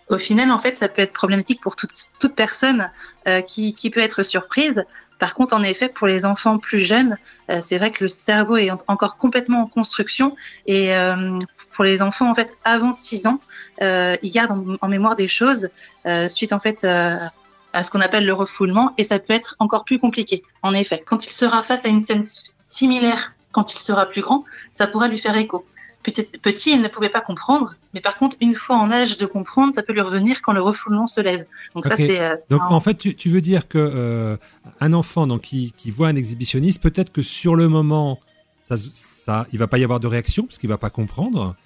Au 0.08 0.16
final, 0.16 0.50
en 0.50 0.58
fait, 0.58 0.76
ça 0.76 0.88
peut 0.88 1.02
être 1.02 1.12
problématique 1.12 1.60
pour 1.60 1.76
toute, 1.76 1.92
toute 2.18 2.34
personne 2.34 2.90
euh, 3.26 3.42
qui, 3.42 3.74
qui, 3.74 3.90
peut 3.90 4.00
être 4.00 4.22
surprise. 4.22 4.84
Par 5.18 5.34
contre, 5.34 5.54
en 5.54 5.62
effet, 5.62 5.88
pour 5.88 6.06
les 6.06 6.24
enfants 6.26 6.58
plus 6.58 6.78
jeunes, 6.78 7.16
euh, 7.50 7.60
c'est 7.60 7.78
vrai 7.78 7.90
que 7.90 8.04
le 8.04 8.08
cerveau 8.08 8.56
est 8.56 8.70
encore 8.86 9.16
complètement 9.16 9.62
en 9.62 9.66
construction 9.66 10.36
et 10.66 10.94
euh, 10.94 11.38
pour 11.72 11.84
les 11.84 12.02
enfants 12.02 12.30
en 12.30 12.34
fait 12.34 12.56
avant 12.64 12.92
6 12.92 13.26
ans, 13.26 13.40
euh, 13.82 14.16
ils 14.22 14.30
gardent 14.30 14.52
en, 14.52 14.76
en, 14.80 14.88
mémoire 14.88 15.16
des 15.16 15.28
choses 15.28 15.70
euh, 16.06 16.28
suite 16.28 16.52
en 16.52 16.60
fait 16.60 16.84
à 16.84 17.82
ce 17.82 17.90
qu'on 17.90 18.00
appelle 18.00 18.26
le 18.26 18.32
refoulement 18.32 18.94
et 18.96 19.04
ça 19.04 19.18
peut 19.18 19.32
être 19.34 19.56
encore 19.58 19.84
plus 19.84 19.98
compliqué. 19.98 20.42
En 20.62 20.72
effet, 20.72 21.02
quand 21.04 21.26
il 21.26 21.30
sera 21.30 21.62
face 21.62 21.84
à 21.84 21.88
une 21.88 22.00
scène 22.00 22.24
similaire 22.62 23.34
quand 23.52 23.74
il 23.74 23.78
sera 23.78 24.06
plus 24.06 24.22
grand, 24.22 24.44
ça 24.70 24.86
pourra 24.86 25.08
lui 25.08 25.18
faire 25.18 25.36
écho. 25.36 25.64
Petit, 26.02 26.70
il 26.72 26.80
ne 26.80 26.88
pouvait 26.88 27.08
pas 27.08 27.20
comprendre, 27.20 27.74
mais 27.92 28.00
par 28.00 28.16
contre, 28.16 28.36
une 28.40 28.54
fois 28.54 28.76
en 28.76 28.90
âge 28.90 29.18
de 29.18 29.26
comprendre, 29.26 29.74
ça 29.74 29.82
peut 29.82 29.92
lui 29.92 30.00
revenir 30.00 30.40
quand 30.42 30.52
le 30.52 30.62
refoulement 30.62 31.06
se 31.06 31.20
lève. 31.20 31.44
Donc 31.74 31.86
okay. 31.86 31.88
ça, 31.88 31.96
c'est. 31.96 32.20
Euh, 32.20 32.36
donc 32.48 32.62
en 32.70 32.80
fait, 32.80 32.94
tu, 32.94 33.14
tu, 33.14 33.28
veux 33.28 33.40
dire 33.40 33.68
que 33.68 33.78
euh, 33.78 34.36
un 34.80 34.92
enfant 34.92 35.26
donc 35.26 35.42
qui, 35.42 35.74
qui 35.76 35.90
voit 35.90 36.08
un 36.08 36.16
exhibitionniste, 36.16 36.82
peut-être 36.82 37.12
que 37.12 37.22
sur 37.22 37.56
le 37.56 37.68
moment, 37.68 38.18
ça, 38.62 38.76
ça, 38.94 39.46
il 39.52 39.58
va 39.58 39.66
pas 39.66 39.78
y 39.78 39.84
avoir 39.84 40.00
de 40.00 40.06
réaction 40.06 40.44
parce 40.44 40.58
qu'il 40.58 40.68
va 40.68 40.78
pas 40.78 40.90
comprendre. 40.90 41.56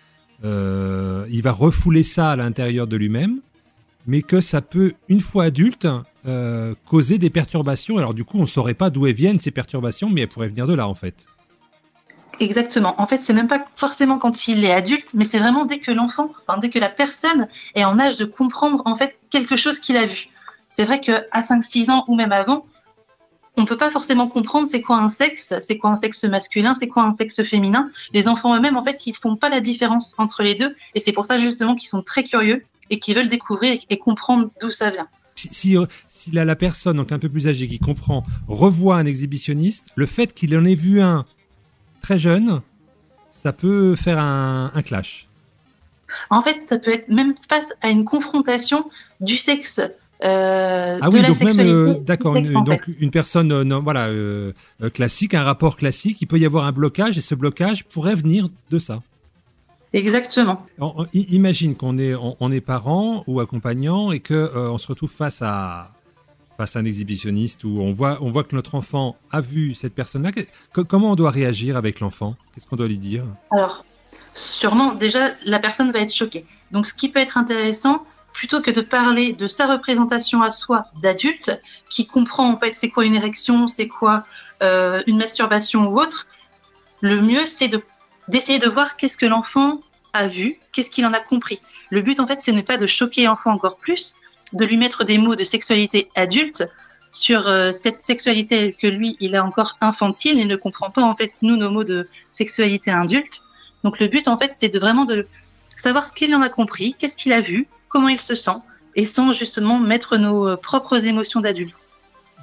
Euh, 0.44 1.26
il 1.30 1.42
va 1.42 1.52
refouler 1.52 2.02
ça 2.02 2.30
à 2.30 2.36
l'intérieur 2.36 2.86
de 2.86 2.96
lui-même, 2.96 3.40
mais 4.06 4.22
que 4.22 4.40
ça 4.40 4.60
peut, 4.60 4.94
une 5.08 5.20
fois 5.20 5.44
adulte, 5.44 5.86
causer 6.86 7.18
des 7.18 7.30
perturbations. 7.30 7.98
Alors 7.98 8.14
du 8.14 8.24
coup, 8.24 8.38
on 8.38 8.46
saurait 8.46 8.74
pas 8.74 8.90
d'où 8.90 9.06
elles 9.06 9.14
viennent 9.14 9.40
ces 9.40 9.50
perturbations, 9.50 10.08
mais 10.08 10.22
elles 10.22 10.28
pourraient 10.28 10.48
venir 10.48 10.66
de 10.66 10.74
là 10.74 10.88
en 10.88 10.94
fait. 10.94 11.26
Exactement. 12.40 13.00
En 13.00 13.06
fait, 13.06 13.20
c'est 13.20 13.32
même 13.32 13.48
pas 13.48 13.64
forcément 13.76 14.18
quand 14.18 14.48
il 14.48 14.64
est 14.64 14.72
adulte, 14.72 15.14
mais 15.14 15.24
c'est 15.24 15.38
vraiment 15.38 15.64
dès 15.64 15.78
que 15.78 15.90
l'enfant, 15.90 16.30
dès 16.60 16.70
que 16.70 16.78
la 16.78 16.88
personne 16.88 17.48
est 17.74 17.84
en 17.84 17.98
âge 17.98 18.16
de 18.16 18.24
comprendre 18.24 18.82
en 18.84 18.96
fait 18.96 19.16
quelque 19.30 19.56
chose 19.56 19.78
qu'il 19.78 19.96
a 19.96 20.06
vu. 20.06 20.28
C'est 20.68 20.84
vrai 20.84 21.00
que 21.00 21.12
à 21.30 21.42
5-6 21.42 21.90
ans 21.90 22.04
ou 22.08 22.14
même 22.14 22.32
avant, 22.32 22.64
on 23.56 23.64
peut 23.66 23.76
pas 23.76 23.90
forcément 23.90 24.28
comprendre 24.28 24.66
c'est 24.66 24.80
quoi 24.80 24.96
un 24.96 25.08
sexe, 25.08 25.52
c'est 25.60 25.76
quoi 25.76 25.90
un 25.90 25.96
sexe 25.96 26.24
masculin, 26.24 26.74
c'est 26.74 26.88
quoi 26.88 27.02
un 27.02 27.12
sexe 27.12 27.42
féminin. 27.44 27.90
Les 28.14 28.28
enfants 28.28 28.56
eux-mêmes, 28.56 28.76
en 28.76 28.84
fait, 28.84 29.06
ils 29.06 29.14
font 29.14 29.36
pas 29.36 29.50
la 29.50 29.60
différence 29.60 30.14
entre 30.18 30.42
les 30.42 30.54
deux, 30.54 30.74
et 30.94 31.00
c'est 31.00 31.12
pour 31.12 31.26
ça 31.26 31.38
justement 31.38 31.76
qu'ils 31.76 31.88
sont 31.88 32.02
très 32.02 32.24
curieux 32.24 32.64
et 32.88 32.98
qui 32.98 33.12
veulent 33.14 33.28
découvrir 33.28 33.78
et 33.90 33.98
comprendre 33.98 34.50
d'où 34.60 34.70
ça 34.70 34.90
vient. 34.90 35.08
Si, 35.34 35.76
si, 36.08 36.30
la, 36.30 36.56
personne, 36.56 36.96
donc 36.96 37.10
un 37.10 37.18
peu 37.18 37.28
plus 37.28 37.48
âgée, 37.48 37.66
qui 37.66 37.78
comprend, 37.78 38.22
revoit 38.46 38.96
un 38.96 39.06
exhibitionniste, 39.06 39.84
le 39.96 40.06
fait 40.06 40.32
qu'il 40.32 40.56
en 40.56 40.64
ait 40.64 40.74
vu 40.74 41.00
un 41.00 41.26
très 42.02 42.18
jeune, 42.18 42.60
ça 43.30 43.52
peut 43.52 43.96
faire 43.96 44.18
un, 44.18 44.70
clash. 44.84 45.26
En 46.30 46.42
fait, 46.42 46.62
ça 46.62 46.78
peut 46.78 46.92
être 46.92 47.08
même 47.08 47.34
face 47.48 47.72
à 47.80 47.88
une 47.88 48.04
confrontation 48.04 48.90
du 49.20 49.36
sexe. 49.36 49.80
Euh, 50.24 50.98
ah 51.00 51.10
oui, 51.10 51.22
donc 51.22 51.40
même 51.40 51.58
euh, 51.58 51.94
d'accord, 51.94 52.34
donc 52.34 52.82
une 53.00 53.10
personne 53.10 53.50
euh, 53.50 53.80
voilà 53.80 54.08
classique, 54.90 55.34
un 55.34 55.42
rapport 55.42 55.76
classique, 55.76 56.18
il 56.20 56.26
peut 56.26 56.38
y 56.38 56.46
avoir 56.46 56.64
un 56.64 56.70
blocage 56.70 57.18
et 57.18 57.20
ce 57.20 57.34
blocage 57.34 57.84
pourrait 57.86 58.14
venir 58.14 58.48
de 58.70 58.78
ça. 58.78 59.02
Exactement. 59.92 60.64
imagine 61.12 61.74
qu'on 61.74 61.98
est, 61.98 62.14
on, 62.14 62.52
est 62.52 62.60
parent 62.60 63.24
ou 63.26 63.40
accompagnant 63.40 64.12
et 64.12 64.20
que 64.20 64.50
on 64.56 64.78
se 64.78 64.86
retrouve 64.86 65.10
face 65.10 65.42
à 65.42 65.90
face 66.62 66.76
à 66.76 66.78
un 66.78 66.84
exhibitionniste 66.84 67.64
où 67.64 67.80
on 67.80 67.90
voit, 67.90 68.18
on 68.20 68.30
voit 68.30 68.44
que 68.44 68.54
notre 68.54 68.76
enfant 68.76 69.16
a 69.32 69.40
vu 69.40 69.74
cette 69.74 69.96
personne-là. 69.96 70.30
Comment 70.72 71.10
on 71.10 71.14
doit 71.16 71.32
réagir 71.32 71.76
avec 71.76 71.98
l'enfant? 71.98 72.36
Qu'est-ce 72.54 72.68
qu'on 72.68 72.76
doit 72.76 72.86
lui 72.86 72.98
dire? 72.98 73.24
Alors, 73.50 73.84
sûrement, 74.34 74.94
déjà, 74.94 75.32
la 75.44 75.58
personne 75.58 75.90
va 75.90 75.98
être 75.98 76.14
choquée. 76.14 76.46
Donc, 76.70 76.86
ce 76.86 76.94
qui 76.94 77.08
peut 77.08 77.18
être 77.18 77.36
intéressant, 77.36 78.06
plutôt 78.32 78.60
que 78.60 78.70
de 78.70 78.80
parler 78.80 79.32
de 79.32 79.48
sa 79.48 79.66
représentation 79.66 80.40
à 80.40 80.52
soi 80.52 80.84
d'adulte, 81.02 81.50
qui 81.90 82.06
comprend 82.06 82.48
en 82.48 82.56
fait 82.56 82.74
c'est 82.74 82.90
quoi 82.90 83.04
une 83.04 83.16
érection, 83.16 83.66
c'est 83.66 83.88
quoi 83.88 84.24
euh, 84.62 85.02
une 85.08 85.18
masturbation 85.18 85.88
ou 85.88 86.00
autre, 86.00 86.28
le 87.00 87.20
mieux 87.20 87.46
c'est 87.46 87.66
de 87.66 87.82
d'essayer 88.28 88.60
de 88.60 88.68
voir 88.68 88.96
qu'est-ce 88.96 89.16
que 89.16 89.26
l'enfant 89.26 89.80
a 90.12 90.28
vu, 90.28 90.60
qu'est-ce 90.70 90.90
qu'il 90.90 91.04
en 91.06 91.12
a 91.12 91.18
compris. 91.18 91.60
Le 91.90 92.02
but, 92.02 92.20
en 92.20 92.26
fait, 92.28 92.40
ce 92.40 92.52
n'est 92.52 92.62
pas 92.62 92.76
de 92.76 92.86
choquer 92.86 93.24
l'enfant 93.24 93.50
encore 93.50 93.78
plus, 93.78 94.14
de 94.52 94.64
lui 94.64 94.76
mettre 94.76 95.04
des 95.04 95.18
mots 95.18 95.36
de 95.36 95.44
sexualité 95.44 96.08
adulte 96.14 96.64
sur 97.12 97.46
euh, 97.46 97.72
cette 97.72 98.02
sexualité 98.02 98.72
que 98.72 98.86
lui, 98.86 99.16
il 99.20 99.36
a 99.36 99.44
encore 99.44 99.76
infantile 99.80 100.40
et 100.40 100.44
ne 100.46 100.56
comprend 100.56 100.90
pas, 100.90 101.02
en 101.02 101.14
fait, 101.14 101.32
nous, 101.42 101.56
nos 101.56 101.70
mots 101.70 101.84
de 101.84 102.08
sexualité 102.30 102.90
adulte. 102.90 103.42
Donc, 103.84 104.00
le 104.00 104.08
but, 104.08 104.28
en 104.28 104.38
fait, 104.38 104.52
c'est 104.56 104.70
de 104.70 104.78
vraiment 104.78 105.04
de 105.04 105.26
savoir 105.76 106.06
ce 106.06 106.12
qu'il 106.12 106.34
en 106.34 106.42
a 106.42 106.48
compris, 106.48 106.94
qu'est-ce 106.98 107.16
qu'il 107.16 107.32
a 107.32 107.40
vu, 107.40 107.66
comment 107.88 108.08
il 108.08 108.20
se 108.20 108.34
sent, 108.34 108.56
et 108.96 109.04
sans 109.04 109.32
justement 109.32 109.78
mettre 109.78 110.16
nos 110.16 110.48
euh, 110.48 110.56
propres 110.56 111.06
émotions 111.06 111.40
d'adulte. 111.40 111.88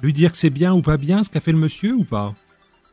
Lui 0.02 0.12
dire 0.12 0.32
que 0.32 0.38
c'est 0.38 0.50
bien 0.50 0.72
ou 0.72 0.82
pas 0.82 0.96
bien 0.96 1.24
ce 1.24 1.30
qu'a 1.30 1.40
fait 1.40 1.52
le 1.52 1.58
monsieur 1.58 1.92
ou 1.94 2.04
pas? 2.04 2.32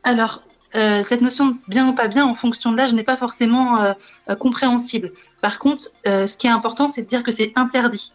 Alors, 0.02 0.42
euh, 0.74 1.02
cette 1.02 1.22
notion 1.22 1.46
de 1.46 1.56
bien 1.68 1.88
ou 1.88 1.94
pas 1.94 2.08
bien 2.08 2.26
en 2.26 2.34
fonction 2.34 2.72
de 2.72 2.76
l'âge 2.76 2.92
n'est 2.92 3.04
pas 3.04 3.16
forcément 3.16 3.82
euh, 3.82 4.34
compréhensible. 4.34 5.12
Par 5.40 5.58
contre, 5.58 5.84
ce 6.04 6.36
qui 6.36 6.48
est 6.48 6.50
important, 6.50 6.88
c'est 6.88 7.02
de 7.02 7.06
dire 7.06 7.22
que 7.22 7.30
c'est 7.30 7.52
interdit. 7.54 8.12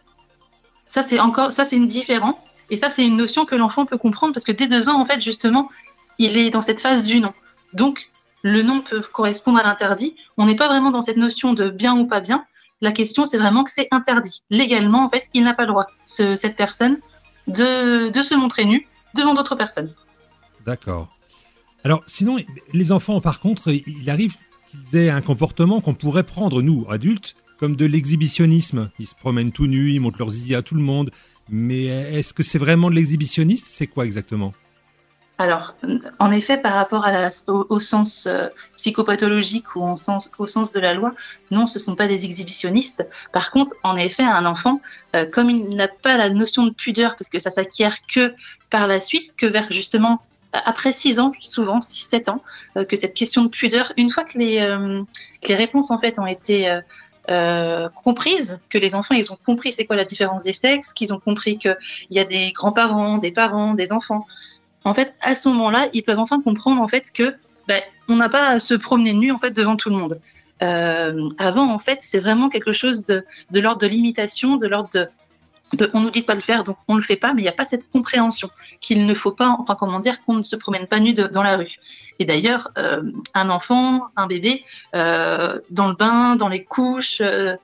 Ça, 0.86 1.04
c'est 1.04 1.20
encore, 1.20 1.52
ça, 1.54 1.66
c'est 1.66 1.76
une 1.76 1.88
différence. 1.88 2.36
Et 2.70 2.78
ça, 2.78 2.90
c'est 2.90 3.06
une 3.06 3.18
notion 3.18 3.46
que 3.46 3.56
l'enfant 3.56 3.86
peut 3.86 3.98
comprendre 3.98 4.34
parce 4.34 4.44
que 4.46 4.52
dès 4.52 4.68
deux 4.68 4.90
ans, 4.90 5.00
en 5.00 5.06
fait, 5.06 5.22
justement, 5.22 5.70
il 6.18 6.38
est 6.38 6.50
dans 6.50 6.62
cette 6.62 6.82
phase 6.82 7.04
du 7.04 7.20
non. 7.20 7.34
Donc, 7.74 8.10
le 8.42 8.62
non 8.62 8.82
peut 8.82 9.02
correspondre 9.02 9.60
à 9.60 9.64
l'interdit. 9.64 10.16
On 10.38 10.46
n'est 10.46 10.56
pas 10.56 10.68
vraiment 10.68 10.92
dans 10.92 11.02
cette 11.02 11.18
notion 11.18 11.54
de 11.54 11.70
bien 11.70 11.98
ou 11.98 12.06
pas 12.06 12.22
bien. 12.22 12.46
La 12.82 12.92
question, 12.92 13.26
c'est 13.26 13.38
vraiment 13.38 13.64
que 13.64 13.72
c'est 13.72 13.88
interdit. 13.92 14.44
Légalement, 14.50 15.06
en 15.06 15.10
fait, 15.10 15.30
il 15.34 15.44
n'a 15.44 15.54
pas 15.54 15.64
le 15.64 15.70
droit, 15.70 15.88
cette 16.06 16.56
personne, 16.56 17.00
de, 17.48 18.10
de 18.10 18.22
se 18.22 18.36
montrer 18.36 18.66
nu 18.66 18.86
devant 19.16 19.34
d'autres 19.34 19.56
personnes. 19.56 19.94
D'accord. 20.66 21.10
Alors, 21.84 22.02
sinon, 22.08 22.38
les 22.74 22.92
enfants, 22.92 23.22
par 23.22 23.40
contre, 23.40 23.70
il 23.70 24.10
arrive 24.10 24.36
qu'ils 24.70 25.00
aient 25.00 25.10
un 25.10 25.22
comportement 25.22 25.82
qu'on 25.82 25.94
pourrait 25.94 26.24
prendre, 26.24 26.62
nous, 26.62 26.86
adultes, 26.90 27.36
comme 27.64 27.78
de 27.78 27.86
l'exhibitionnisme. 27.86 28.90
Ils 29.00 29.08
se 29.08 29.16
promènent 29.16 29.54
tout 29.54 29.68
nus, 29.68 29.94
ils 29.94 30.02
montrent 30.02 30.20
leurs 30.20 30.32
zizi 30.32 30.54
à 30.54 30.62
tout 30.62 30.76
le 30.76 30.82
monde. 30.82 31.12
Mais 31.48 31.86
est-ce 31.86 32.34
que 32.34 32.44
c'est 32.44 32.58
vraiment 32.58 32.90
de 32.90 32.96
l'exhibitionniste? 32.96 33.68
C'est 33.70 33.88
quoi 33.88 34.06
exactement? 34.06 34.52
Alors, 35.38 35.74
en 36.20 36.30
effet, 36.32 36.58
par 36.58 36.74
rapport 36.74 37.08
au, 37.48 37.80
sens 37.80 38.28
euh, 38.28 38.50
psychopathologique 38.76 39.78
ou 39.78 39.84
au 39.86 39.96
sens, 39.96 40.30
de 40.74 40.80
la 40.82 40.94
loi, 40.94 41.12
non, 41.52 41.66
ce 41.66 41.80
ne 41.80 41.84
sont 41.84 41.96
pas 41.96 42.10
des 42.10 42.26
exhibitionnistes. 42.26 43.08
Par 43.32 43.50
contre, 43.50 43.74
en 43.84 43.96
effet, 43.96 44.24
un 44.24 44.46
enfant, 44.46 44.82
euh, 45.16 45.26
comme 45.26 45.50
il 45.50 45.70
n'a 45.70 45.88
pas 45.88 46.18
la 46.18 46.30
notion 46.30 46.66
de 46.66 46.72
pudeur, 46.72 47.16
parce 47.16 47.30
que 47.30 47.40
ça 47.40 47.50
s'acquiert 47.50 47.96
que 48.14 48.34
par 48.72 48.88
la 48.88 49.00
suite, 49.00 49.38
que 49.38 49.46
vers 49.46 49.72
justement 49.72 50.22
après 50.52 50.92
6 50.92 51.20
ans, 51.20 51.32
souvent 51.40 51.80
6-7 51.80 52.30
ans, 52.30 52.44
euh, 52.76 52.84
que 52.84 52.98
cette 52.98 53.14
question 53.14 53.44
de 53.44 53.48
pudeur, 53.48 53.94
une 53.96 54.10
fois 54.10 54.26
que 54.26 54.38
les, 54.38 54.60
euh, 54.60 55.02
les 55.48 55.56
réponses 55.56 55.92
en 55.92 55.98
fait 55.98 56.20
ont 56.20 56.28
été 56.28 56.70
euh, 57.30 57.90
que 58.70 58.78
les 58.78 58.96
enfants 58.96 59.16
ils 59.16 59.32
ont 59.32 59.38
compris 59.46 59.72
c'est 59.72 59.86
quoi 59.86 59.96
la 59.96 60.06
différence 60.06 60.44
des 60.44 60.54
sexes, 60.54 60.94
qu'ils 60.94 61.14
ont 61.14 61.20
compris 61.20 61.58
qu'il 61.58 61.78
y 62.10 62.20
a 62.20 62.26
des 62.26 62.52
grands-parents, 62.52 63.18
des 63.18 63.32
parents, 63.32 63.74
des 63.74 63.92
enfants. 63.92 64.26
En 64.86 64.94
fait, 64.94 65.16
à 65.22 65.34
ce 65.34 65.48
moment-là, 65.50 65.88
ils 65.94 66.04
peuvent 66.04 66.20
enfin 66.20 66.42
comprendre 66.42 66.82
en 66.82 66.88
fait 66.88 67.12
que 67.12 67.34
ben, 67.68 67.82
on 68.10 68.18
n'a 68.18 68.28
pas 68.28 68.50
à 68.50 68.60
se 68.60 68.74
promener 68.74 69.14
nu 69.14 69.32
en 69.32 69.38
fait 69.38 69.52
devant 69.52 69.78
tout 69.78 69.90
le 69.90 69.96
monde. 69.96 70.20
avant, 70.60 71.70
en 71.70 71.80
fait, 71.80 72.00
c'est 72.02 72.20
vraiment 72.20 72.50
quelque 72.50 72.74
chose 72.74 73.04
de 73.06 73.24
l'ordre 73.52 73.82
de 73.82 73.88
l'imitation, 73.88 74.58
de 74.58 74.68
l'ordre 74.68 74.90
de 74.94 75.08
on 75.94 76.02
nous 76.02 76.10
dit 76.10 76.22
de 76.22 76.26
pas 76.26 76.36
le 76.36 76.42
faire, 76.42 76.64
donc 76.64 76.78
on 76.88 76.96
le 76.96 77.02
fait 77.02 77.16
pas, 77.16 77.34
mais 77.34 77.42
il 77.42 77.46
n'y 77.46 77.50
a 77.50 77.54
pas 77.54 77.66
cette 77.66 77.90
compréhension 77.90 78.50
qu'il 78.80 79.06
ne 79.06 79.14
faut 79.14 79.32
pas, 79.32 79.56
enfin 79.60 79.76
comment 79.76 80.00
dire, 80.00 80.22
qu'on 80.22 80.36
ne 80.36 80.44
se 80.44 80.56
promène 80.56 80.88
pas 80.88 81.00
nu 81.00 81.14
dans 81.14 81.44
la 81.44 81.58
rue. 81.58 81.78
Et 82.20 82.26
d'ailleurs, 82.26 82.70
euh, 82.78 83.02
un 83.34 83.50
enfant, 83.50 84.08
un 84.16 84.28
bébé, 84.28 84.64
euh, 84.96 85.60
dans 85.70 85.88
le 85.88 85.96
bain, 85.96 86.36
dans 86.36 86.50
les 86.50 86.64
couches, 86.64 87.22
euh, 87.22 87.56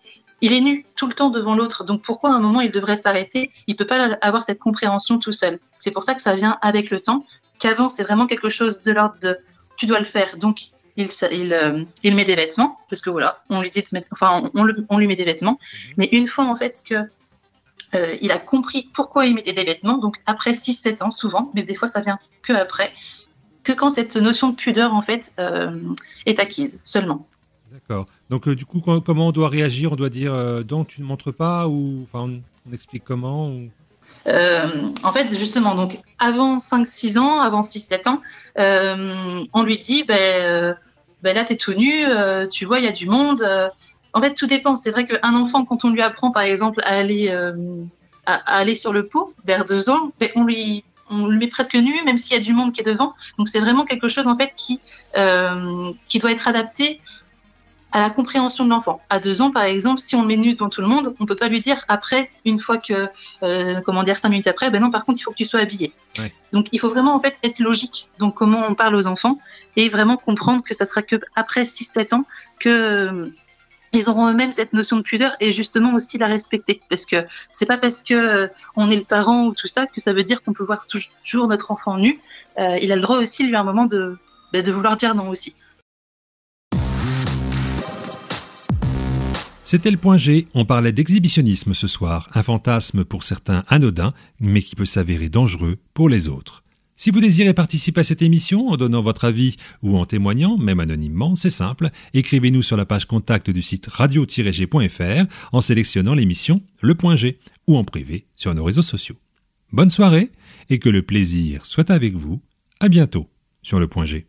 il 0.41 0.53
est 0.53 0.61
nu 0.61 0.85
tout 0.95 1.07
le 1.07 1.13
temps 1.13 1.29
devant 1.29 1.55
l'autre. 1.55 1.83
Donc 1.83 2.01
pourquoi 2.01 2.31
à 2.31 2.33
un 2.33 2.39
moment 2.39 2.61
il 2.61 2.71
devrait 2.71 2.95
s'arrêter? 2.95 3.51
Il 3.67 3.75
peut 3.75 3.85
pas 3.85 4.17
avoir 4.21 4.43
cette 4.43 4.59
compréhension 4.59 5.19
tout 5.19 5.33
seul. 5.33 5.59
C'est 5.77 5.91
pour 5.91 6.03
ça 6.03 6.15
que 6.15 6.21
ça 6.21 6.35
vient 6.35 6.57
avec 6.61 6.89
le 6.89 6.99
temps. 6.99 7.25
Qu'avant 7.59 7.89
c'est 7.89 8.03
vraiment 8.03 8.25
quelque 8.25 8.49
chose 8.49 8.81
de 8.81 8.91
l'ordre 8.93 9.15
de 9.21 9.37
tu 9.75 9.85
dois 9.85 9.99
le 9.99 10.05
faire. 10.05 10.37
Donc 10.37 10.61
il, 10.95 11.07
il, 11.31 11.87
il, 12.03 12.15
met 12.15 12.25
des 12.25 12.35
vêtements, 12.35 12.77
parce 12.89 13.01
que 13.01 13.09
voilà, 13.09 13.43
on 13.49 13.61
lui 13.61 13.69
dit 13.69 13.81
de 13.81 13.87
mettre, 13.93 14.09
enfin, 14.11 14.49
on, 14.53 14.67
on 14.89 14.97
lui 14.97 15.07
met 15.07 15.15
des 15.15 15.23
vêtements. 15.23 15.53
Mmh. 15.53 15.93
Mais 15.97 16.09
une 16.11 16.27
fois 16.27 16.45
en 16.45 16.55
fait 16.55 16.81
que 16.87 16.95
euh, 17.95 18.15
il 18.21 18.31
a 18.31 18.37
compris 18.37 18.89
pourquoi 18.93 19.25
il 19.25 19.33
mettait 19.33 19.53
des 19.53 19.63
vêtements, 19.63 19.97
donc 19.97 20.17
après 20.25 20.51
6-7 20.51 21.03
ans 21.03 21.11
souvent, 21.11 21.51
mais 21.55 21.63
des 21.63 21.75
fois 21.75 21.87
ça 21.87 22.01
vient 22.01 22.19
que 22.43 22.53
après, 22.53 22.91
que 23.63 23.71
quand 23.71 23.89
cette 23.89 24.15
notion 24.15 24.49
de 24.49 24.55
pudeur 24.55 24.93
en 24.93 25.01
fait 25.01 25.33
euh, 25.39 25.79
est 26.25 26.39
acquise 26.39 26.79
seulement. 26.83 27.27
D'accord. 27.71 28.05
Donc 28.29 28.47
euh, 28.47 28.55
du 28.55 28.65
coup, 28.65 28.81
comment 28.81 29.27
on 29.27 29.31
doit 29.31 29.49
réagir? 29.49 29.93
On 29.93 29.95
doit 29.95 30.09
dire 30.09 30.63
donc 30.63 30.87
tu 30.87 31.01
ne 31.01 31.07
montres 31.07 31.33
pas 31.33 31.67
ou 31.67 32.01
enfin 32.03 32.23
on, 32.67 32.73
explique 32.73 33.03
comment 33.03 33.51
En 34.25 35.11
fait, 35.11 35.35
justement, 35.35 35.73
donc 35.73 35.99
avant 36.19 36.59
5-6 36.59 37.17
ans, 37.17 37.41
avant 37.41 37.61
6-7 37.61 38.07
ans, 38.09 38.21
on 38.55 39.63
lui 39.63 39.79
dit 39.79 40.03
ben, 40.03 40.75
ben 41.23 41.35
là, 41.35 41.43
tu 41.43 41.53
es 41.53 41.57
tout 41.57 41.73
nu, 41.73 42.05
tu 42.51 42.65
vois, 42.65 42.79
il 42.79 42.85
y 42.85 42.87
a 42.87 42.91
du 42.91 43.07
monde, 43.07 43.43
en 44.13 44.21
fait, 44.21 44.33
tout 44.33 44.47
dépend. 44.47 44.77
C'est 44.77 44.91
vrai 44.91 45.05
qu'un 45.05 45.35
enfant, 45.35 45.65
quand 45.65 45.85
on 45.85 45.89
lui 45.89 46.01
apprend, 46.01 46.31
par 46.31 46.43
exemple, 46.43 46.81
à 46.83 46.95
aller, 46.95 47.29
euh, 47.29 47.53
à, 48.25 48.57
aller 48.57 48.75
sur 48.75 48.93
le 48.93 49.07
pot 49.07 49.33
vers 49.45 49.65
deux 49.65 49.89
ans, 49.89 50.11
ben, 50.19 50.29
on 50.35 50.43
lui 50.43 50.83
on 51.11 51.25
le 51.25 51.37
met 51.37 51.47
presque 51.47 51.73
nu, 51.73 52.03
même 52.05 52.17
s'il 52.17 52.37
y 52.37 52.39
a 52.39 52.43
du 52.43 52.53
monde 52.53 52.71
qui 52.71 52.81
est 52.81 52.83
devant. 52.83 53.15
Donc 53.39 53.49
c'est 53.49 53.59
vraiment 53.59 53.83
quelque 53.83 54.07
chose 54.07 54.27
en 54.27 54.37
fait 54.37 54.53
qui 54.55 54.79
euh, 55.17 55.91
qui 56.07 56.19
doit 56.19 56.31
être 56.31 56.47
adapté 56.47 57.01
à 57.91 58.01
la 58.01 58.09
compréhension 58.11 58.63
de 58.65 58.69
l'enfant. 58.69 59.01
À 59.09 59.19
deux 59.19 59.41
ans, 59.41 59.49
par 59.49 59.63
exemple, 59.63 59.99
si 59.99 60.15
on 60.15 60.21
le 60.21 60.27
met 60.27 60.37
nu 60.37 60.53
devant 60.53 60.69
tout 60.69 60.81
le 60.81 60.87
monde, 60.87 61.15
on 61.19 61.25
peut 61.25 61.35
pas 61.35 61.47
lui 61.47 61.59
dire 61.59 61.83
après, 61.87 62.29
une 62.45 62.59
fois 62.59 62.77
que, 62.77 63.07
euh, 63.41 63.81
comment 63.81 64.03
dire, 64.03 64.17
cinq 64.17 64.29
minutes 64.29 64.45
après, 64.45 64.69
ben 64.69 64.79
non, 64.79 64.91
par 64.91 65.05
contre, 65.05 65.19
il 65.19 65.23
faut 65.23 65.31
que 65.31 65.37
tu 65.37 65.45
sois 65.45 65.61
habillé. 65.61 65.91
Donc 66.53 66.67
il 66.71 66.79
faut 66.79 66.89
vraiment 66.89 67.15
en 67.15 67.19
fait 67.19 67.37
être 67.43 67.59
logique. 67.59 68.07
Donc 68.19 68.35
comment 68.35 68.63
on 68.67 68.75
parle 68.75 68.95
aux 68.95 69.07
enfants 69.07 69.39
et 69.75 69.89
vraiment 69.89 70.17
comprendre 70.17 70.63
que 70.63 70.73
ça 70.73 70.85
sera 70.85 71.01
que 71.01 71.15
après 71.35 71.63
6-7 71.63 72.13
ans 72.13 72.25
que 72.59 73.31
ils 73.93 74.09
auront 74.09 74.29
eux-mêmes 74.29 74.51
cette 74.51 74.73
notion 74.73 74.97
de 74.97 75.01
pudeur 75.01 75.31
et 75.39 75.53
justement 75.53 75.93
aussi 75.95 76.17
la 76.17 76.27
respecter 76.27 76.81
parce 76.89 77.05
que 77.05 77.25
c'est 77.51 77.65
pas 77.65 77.77
parce 77.77 78.03
que 78.03 78.13
euh, 78.13 78.47
on 78.75 78.89
est 78.91 78.95
le 78.95 79.03
parent 79.03 79.45
ou 79.45 79.53
tout 79.53 79.67
ça 79.67 79.87
que 79.87 80.01
ça 80.01 80.13
veut 80.13 80.23
dire 80.23 80.43
qu'on 80.43 80.53
peut 80.53 80.63
voir 80.63 80.85
toujours 80.87 81.47
notre 81.47 81.71
enfant 81.71 81.97
nu. 81.97 82.19
Euh, 82.59 82.77
il 82.81 82.91
a 82.91 82.95
le 82.95 83.01
droit 83.01 83.17
aussi 83.17 83.45
lui 83.45 83.55
à 83.55 83.61
un 83.61 83.63
moment 83.63 83.85
de 83.85 84.17
bah, 84.53 84.61
de 84.61 84.71
vouloir 84.71 84.97
dire 84.97 85.15
non 85.15 85.29
aussi. 85.29 85.55
C'était 89.63 89.91
le 89.91 89.97
point 89.97 90.17
G, 90.17 90.47
on 90.55 90.65
parlait 90.65 90.91
d'exhibitionnisme 90.91 91.75
ce 91.75 91.85
soir, 91.85 92.27
un 92.33 92.41
fantasme 92.41 93.05
pour 93.05 93.23
certains 93.23 93.63
anodin, 93.67 94.15
mais 94.39 94.63
qui 94.63 94.75
peut 94.75 94.87
s'avérer 94.87 95.29
dangereux 95.29 95.77
pour 95.93 96.09
les 96.09 96.27
autres. 96.27 96.63
Si 96.99 97.11
vous 97.11 97.21
désirez 97.21 97.53
participer 97.53 98.01
à 98.01 98.03
cette 98.03 98.21
émission 98.21 98.67
en 98.67 98.75
donnant 98.75 99.01
votre 99.01 99.23
avis 99.23 99.55
ou 99.81 99.97
en 99.97 100.05
témoignant, 100.05 100.57
même 100.57 100.81
anonymement, 100.81 101.37
c'est 101.37 101.49
simple, 101.49 101.91
écrivez-nous 102.13 102.61
sur 102.61 102.75
la 102.75 102.85
page 102.85 103.05
contact 103.05 103.49
du 103.49 103.61
site 103.61 103.87
radio-g.fr 103.87 105.23
en 105.53 105.61
sélectionnant 105.61 106.13
l'émission 106.13 106.59
Le 106.81 106.95
Point 106.95 107.15
G 107.15 107.39
ou 107.67 107.77
en 107.77 107.85
privé 107.85 108.25
sur 108.35 108.53
nos 108.53 108.65
réseaux 108.65 108.81
sociaux. 108.81 109.15
Bonne 109.71 109.89
soirée 109.89 110.29
et 110.69 110.79
que 110.79 110.89
le 110.89 111.01
plaisir 111.01 111.65
soit 111.65 111.89
avec 111.89 112.15
vous. 112.15 112.41
À 112.81 112.89
bientôt 112.89 113.29
sur 113.61 113.79
le 113.79 113.87
point 113.87 114.05
G. 114.05 114.28